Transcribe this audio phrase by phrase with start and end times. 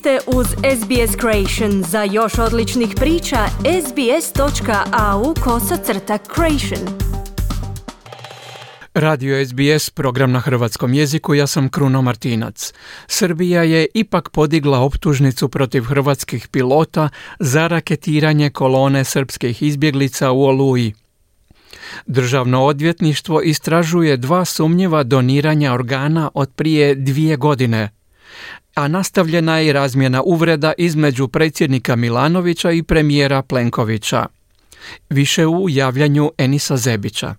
[0.00, 1.82] ste uz SBS Creation.
[1.82, 3.46] Za još odličnih priča,
[3.86, 6.88] sbs.au kosacrta creation.
[8.94, 12.72] Radio SBS, program na hrvatskom jeziku, ja sam Kruno Martinac.
[13.06, 17.08] Srbija je ipak podigla optužnicu protiv hrvatskih pilota
[17.40, 20.94] za raketiranje kolone srpskih izbjeglica u Oluji.
[22.06, 27.90] Državno odvjetništvo istražuje dva sumnjiva doniranja organa od prije dvije godine–
[28.74, 34.26] a nastavljena je i razmjena uvreda između predsjednika Milanovića i premijera Plenkovića.
[35.10, 37.34] Više u javljanju Enisa Zebića.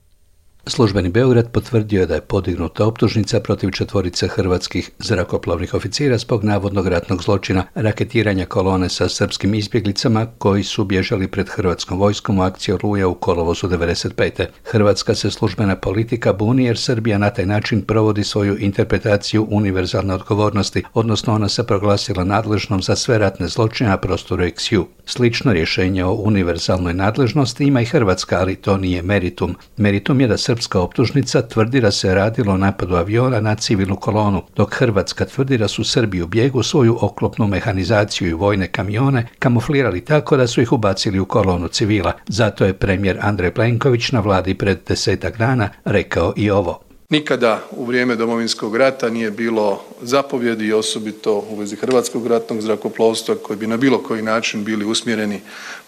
[0.66, 6.88] Službeni Beograd potvrdio je da je podignuta optužnica protiv četvorice hrvatskih zrakoplovnih oficira zbog navodnog
[6.88, 12.76] ratnog zločina raketiranja kolone sa srpskim izbjeglicama koji su bježali pred hrvatskom vojskom u akciji
[12.84, 14.46] Oluja u kolovozu 95.
[14.64, 20.84] Hrvatska se službena politika buni jer Srbija na taj način provodi svoju interpretaciju univerzalne odgovornosti,
[20.94, 24.86] odnosno ona se proglasila nadležnom za sve ratne zločine na prostoru XU.
[25.06, 29.56] Slično rješenje o univerzalnoj nadležnosti ima i Hrvatska, ali to nije meritum.
[29.78, 34.44] Meritum je da srpska optužnica tvrdi da se radilo o napadu aviona na civilnu kolonu,
[34.56, 40.06] dok Hrvatska tvrdi da su Srbi u bijegu svoju oklopnu mehanizaciju i vojne kamione kamuflirali
[40.06, 42.14] tako da su ih ubacili u kolonu civila.
[42.28, 46.80] Zato je premijer Andrej Plenković na vladi pred desetak dana rekao i ovo.
[47.10, 53.60] Nikada u vrijeme Domovinskog rata nije bilo zapovjedi osobito u vezi Hrvatskog ratnog zrakoplovstva koji
[53.60, 55.42] bi na bilo koji način bili usmjereni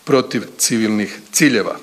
[0.05, 1.75] protiv civilnih ciljeva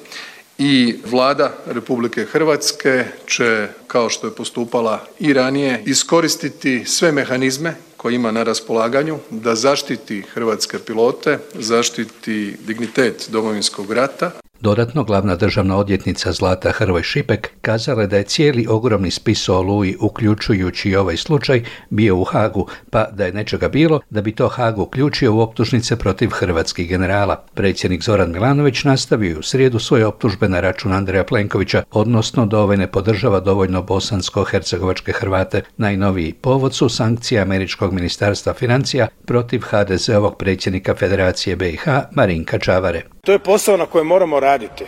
[0.63, 8.15] i Vlada Republike Hrvatske će kao što je postupala i ranije iskoristiti sve mehanizme koje
[8.15, 14.31] ima na raspolaganju da zaštiti hrvatske pilote, zaštiti dignitet Domovinskog rata
[14.63, 19.97] Dodatno, glavna državna odjetnica Zlata Hrvoj Šipek kazala da je cijeli ogromni spis o Oluji,
[20.01, 24.49] uključujući i ovaj slučaj, bio u Hagu, pa da je nečega bilo da bi to
[24.49, 27.45] Hagu uključio u optužnice protiv hrvatskih generala.
[27.55, 32.77] Predsjednik Zoran Milanović nastavio u srijedu svoje optužbe na račun Andreja Plenkovića, odnosno da ovaj
[32.77, 35.63] ne podržava dovoljno bosansko-hercegovačke Hrvate.
[35.77, 43.03] Najnoviji povod su sankcije Američkog ministarstva financija protiv HDZ-ovog predsjednika Federacije BiH Marinka Čavare.
[43.25, 44.85] To je posao na kojem moramo raditi.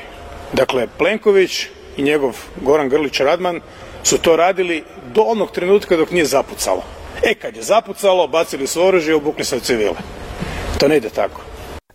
[0.52, 1.66] Dakle, Plenković
[1.96, 3.60] i njegov Goran Grlić Radman
[4.02, 4.84] su to radili
[5.14, 6.82] do onog trenutka dok nije zapucalo.
[7.22, 9.96] E, kad je zapucalo, bacili su oružje i obukli se u civile.
[10.78, 11.40] To ne ide tako.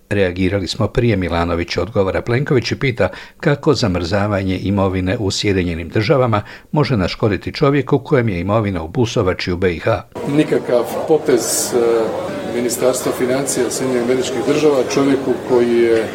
[0.09, 3.09] Reagirali smo prije Milanović odgovara Plenković i pita
[3.39, 9.57] kako zamrzavanje imovine u Sjedinjenim državama može naškoditi čovjeku kojem je imovina u Busovači u
[9.57, 9.87] BiH.
[10.27, 11.73] Nikakav potez
[12.55, 16.07] Ministarstva financija Sjedinjenih američkih država, čovjeku koji je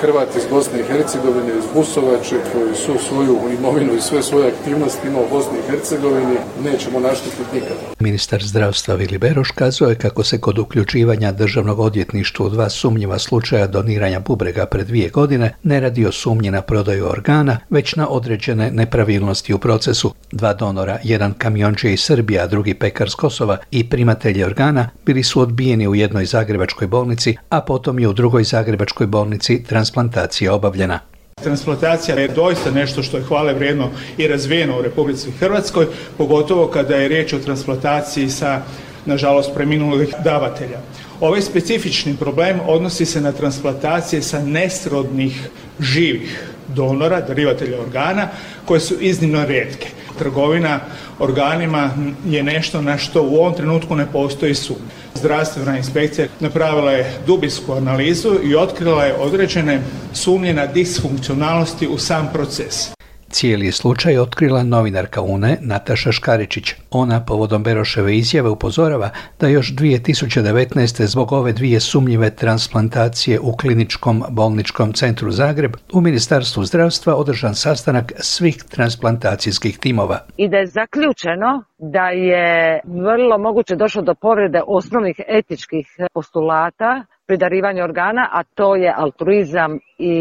[0.00, 5.08] Hrvat iz Bosne i Hercegovine, iz Busovače, koji su svoju imovinu i sve svoje aktivnosti
[5.08, 7.80] imao u Bosni i Hercegovini, nećemo naštetiti nikada.
[8.00, 13.66] Ministar zdravstva Vili Beroš kazuje kako se kod uključivanja državnog odvjetništva u dva sumnjiva slučaja
[13.66, 18.70] doniranja bubrega pred dvije godine ne radi o sumnji na prodaju organa, već na određene
[18.70, 20.14] nepravilnosti u procesu.
[20.32, 25.22] Dva donora, jedan kamionče iz Srbija, a drugi pekar s Kosova i primatelji organa bili
[25.22, 31.00] su odbijeni u jednoj zagrebačkoj bolnici, a potom je u drugoj zagrebačkoj bolnici transplantacija obavljena.
[31.42, 35.86] Transplantacija je doista nešto što je hvale vrijedno i razvijeno u Republici Hrvatskoj,
[36.18, 38.62] pogotovo kada je riječ o transplantaciji sa
[39.06, 40.78] nažalost preminulih davatelja.
[41.20, 45.48] Ovaj specifični problem odnosi se na transplantacije sa nesrodnih
[45.80, 48.28] živih donora, darivatelja organa,
[48.64, 49.88] koje su iznimno rijetke.
[50.18, 50.80] Trgovina
[51.18, 51.90] organima
[52.26, 54.98] je nešto na što u ovom trenutku ne postoji sumnja.
[55.14, 62.30] Zdravstvena inspekcija napravila je dubinsku analizu i otkrila je određene sumnje na disfunkcionalnosti u sam
[62.32, 62.97] proces.
[63.30, 66.74] Cijeli je slučaj otkrila novinarka UNE Nataša Škaričić.
[66.90, 71.02] Ona povodom Beroševe izjave upozorava da još 2019.
[71.02, 78.12] zbog ove dvije sumnjive transplantacije u kliničkom bolničkom centru Zagreb u Ministarstvu zdravstva održan sastanak
[78.16, 80.18] svih transplantacijskih timova.
[80.36, 87.36] I da je zaključeno da je vrlo moguće došlo do povrede osnovnih etičkih postulata pri
[87.36, 90.12] darivanju organa, a to je altruizam i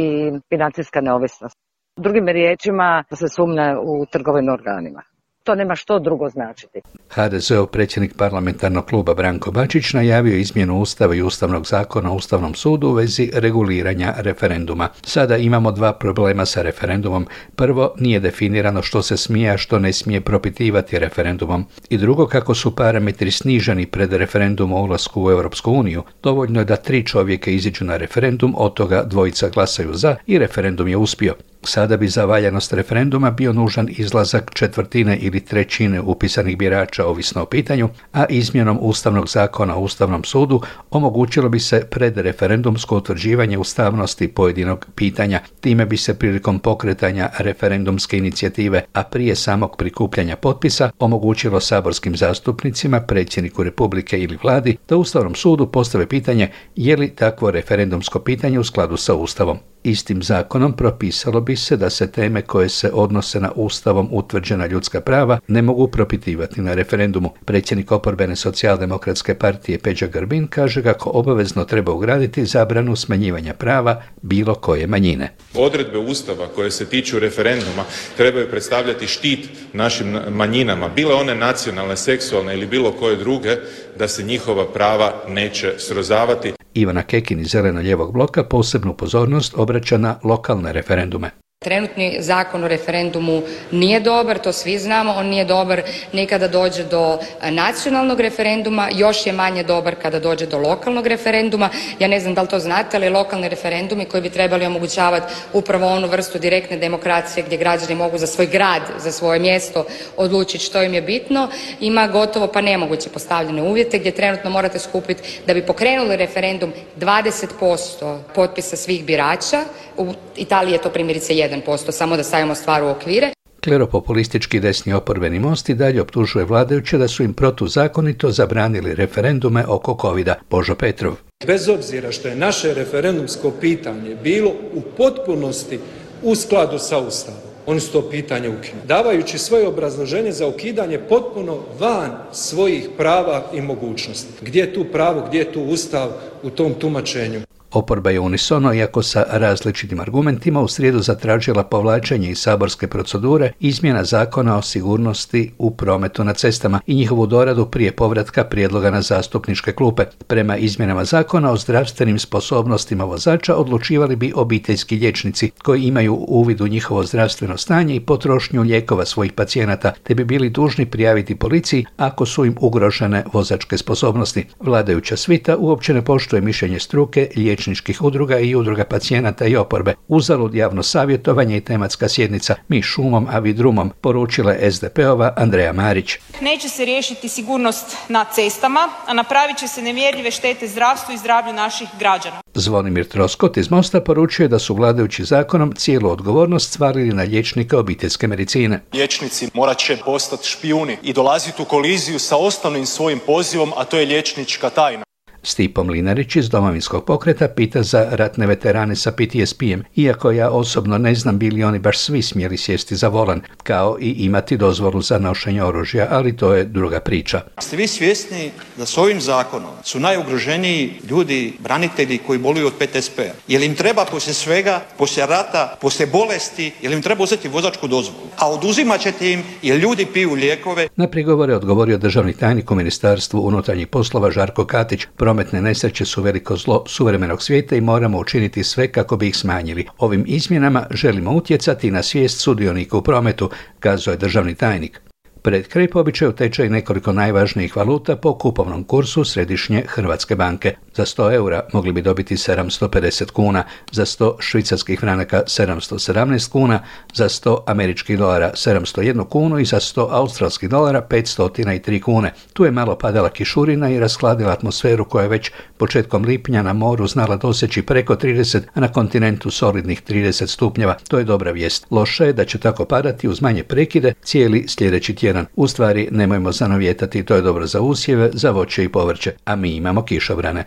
[0.49, 1.57] financijska neovisnost.
[1.97, 5.01] Drugim riječima se sumnja u trgovinu organima.
[5.43, 6.81] To nema što drugo značiti.
[7.09, 12.87] HDZ-ov predsjednik parlamentarnog kluba Branko Bačić najavio izmjenu Ustava i Ustavnog zakona o Ustavnom sudu
[12.87, 14.89] u vezi reguliranja referenduma.
[15.01, 17.27] Sada imamo dva problema sa referendumom.
[17.55, 21.65] Prvo, nije definirano što se smije, a što ne smije propitivati referendumom.
[21.89, 26.03] I drugo, kako su parametri sniženi pred referendum o ulasku u Europsku uniju.
[26.23, 30.87] Dovoljno je da tri čovjeka iziđu na referendum, od toga dvojica glasaju za i referendum
[30.87, 31.33] je uspio.
[31.67, 37.45] Sada bi za valjanost referenduma bio nužan izlazak četvrtine ili trećine upisanih birača ovisno o
[37.45, 40.61] pitanju, a izmjenom Ustavnog zakona o Ustavnom sudu
[40.91, 45.39] omogućilo bi se predreferendumsko utvrđivanje ustavnosti pojedinog pitanja.
[45.61, 53.01] Time bi se prilikom pokretanja referendumske inicijative, a prije samog prikupljanja potpisa, omogućilo saborskim zastupnicima,
[53.01, 58.63] predsjedniku Republike ili vladi da Ustavnom sudu postave pitanje je li takvo referendumsko pitanje u
[58.63, 59.57] skladu sa Ustavom.
[59.87, 65.01] Istim zakonom propisalo bi se da se teme koje se odnose na Ustavom utvrđena ljudska
[65.01, 67.33] prava ne mogu propitivati na referendumu.
[67.45, 74.55] Predsjednik oporbene socijaldemokratske partije Peđa Grbin kaže kako obavezno treba ugraditi zabranu smanjivanja prava bilo
[74.55, 75.33] koje manjine.
[75.55, 77.83] Odredbe Ustava koje se tiču referenduma
[78.17, 83.55] trebaju predstavljati štit našim manjinama, bile one nacionalne, seksualne ili bilo koje druge,
[83.99, 86.56] da se njihova prava neće srozavati.
[86.77, 91.31] Ivana Kekin iz Zeleno-ljevog bloka posebnu pozornost obraća na lokalne referendume.
[91.67, 93.41] Trenutni zakon o referendumu
[93.71, 95.81] nije dobar, to svi znamo, on nije dobar
[96.13, 97.19] ni kada dođe do
[97.49, 101.69] nacionalnog referenduma, još je manje dobar kada dođe do lokalnog referenduma.
[101.99, 105.87] Ja ne znam da li to znate, ali lokalni referendumi koji bi trebali omogućavati upravo
[105.87, 109.85] onu vrstu direktne demokracije gdje građani mogu za svoj grad, za svoje mjesto
[110.17, 111.49] odlučiti što im je bitno,
[111.79, 118.19] ima gotovo pa nemoguće postavljene uvjete gdje trenutno morate skupiti da bi pokrenuli referendum 20%
[118.35, 119.63] potpisa svih birača.
[119.97, 121.56] U Italiji je to primjerice 1%,
[121.91, 123.31] samo da stavimo stvar u okvire.
[123.63, 129.97] Kleropopulistički desni oporbeni most i dalje optužuje vladajuće da su im protuzakonito zabranili referendume oko
[130.01, 130.35] covida.
[130.49, 131.13] Božo Petrov.
[131.45, 135.79] Bez obzira što je naše referendumsko pitanje bilo u potpunosti
[136.23, 138.87] u skladu sa Ustavom, oni su to pitanje ukinuli.
[138.87, 144.33] Davajući svoje obrazloženje za ukidanje potpuno van svojih prava i mogućnosti.
[144.41, 146.09] Gdje je tu pravo, gdje je tu Ustav
[146.43, 147.41] u tom tumačenju?
[147.77, 154.03] Oporba je unisono, iako sa različitim argumentima, u srijedu zatražila povlačenje iz saborske procedure izmjena
[154.03, 159.71] zakona o sigurnosti u prometu na cestama i njihovu doradu prije povratka prijedloga na zastupničke
[159.71, 160.05] klupe.
[160.27, 166.67] Prema izmjenama zakona o zdravstvenim sposobnostima vozača odlučivali bi obiteljski liječnici koji imaju uvid u
[166.67, 172.25] njihovo zdravstveno stanje i potrošnju lijekova svojih pacijenata, te bi bili dužni prijaviti policiji ako
[172.25, 174.45] su im ugrožene vozačke sposobnosti.
[174.59, 177.29] Vladajuća svita uopće ne poštuje mišljenje struke,
[177.67, 179.95] liječničkih udruga i udruga pacijenata i oporbe.
[180.07, 185.73] Uzalud javno savjetovanje i tematska sjednica Mi šumom, a vi drumom, poručila je SDP-ova Andreja
[185.73, 186.17] Marić.
[186.41, 191.53] Neće se riješiti sigurnost na cestama, a napravit će se nemjerljive štete zdravstvu i zdravlju
[191.53, 192.41] naših građana.
[192.53, 198.27] Zvonimir Troskot iz Mosta poručuje da su vladajući zakonom cijelu odgovornost stvarili na liječnika obiteljske
[198.27, 198.83] medicine.
[198.93, 203.97] Liječnici morat će postati špijuni i dolaziti u koliziju sa osnovnim svojim pozivom, a to
[203.97, 205.07] je liječnička tajna.
[205.47, 211.15] Stipo Mlinarić iz domovinskog pokreta pita za ratne veterane sa PTSP-em, iako ja osobno ne
[211.15, 215.63] znam bili oni baš svi smjeli sjesti za volan, kao i imati dozvolu za nošenje
[215.63, 217.41] oružja, ali to je druga priča.
[217.59, 223.33] Ste vi svjesni da s ovim zakonom su najugroženiji ljudi, branitelji koji boluju od PTSP-a?
[223.47, 227.47] Je li im treba poslije svega, poslije rata, poslije bolesti, je li im treba uzeti
[227.47, 228.27] vozačku dozvolu?
[228.37, 230.87] A oduzimat ćete im jer ljudi piju lijekove.
[230.95, 236.55] Na prigovore odgovorio državni tajnik u Ministarstvu unutarnjih poslova Žarko Katić, Prometne nesreće su veliko
[236.55, 239.85] zlo suvremenog svijeta i moramo učiniti sve kako bi ih smanjili.
[239.97, 243.49] Ovim izmjenama želimo utjecati na svijest sudionika u prometu,
[243.79, 245.01] kazao je državni tajnik.
[245.47, 250.73] Pred kraj po običaju tečaj nekoliko najvažnijih valuta po kupovnom kursu Središnje Hrvatske banke.
[250.95, 256.79] Za 100 eura mogli bi dobiti 750 kuna, za 100 švicarskih franaka 717 kuna,
[257.13, 262.33] za 100 američkih dolara 701 kunu i za 100 australskih dolara 503 kune.
[262.53, 267.07] Tu je malo padala kišurina i raskladila atmosferu koja je već početkom lipnja na moru
[267.07, 270.97] znala doseći preko 30, a na kontinentu solidnih 30 stupnjeva.
[271.07, 271.85] To je dobra vijest.
[271.91, 275.36] Loše je da će tako padati uz manje prekide cijeli sljedeći tjedan.
[275.55, 279.75] U stvari, nemojmo zanovjetati, to je dobro za usjeve, za voće i povrće, a mi
[279.75, 280.65] imamo kišobrane.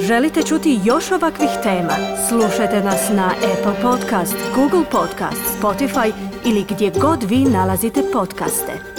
[0.00, 1.94] Želite čuti još ovakvih tema?
[2.28, 6.12] Slušajte nas na Apple Podcast, Google Podcast, Spotify
[6.44, 8.91] ili gdje god vi nalazite podcaste.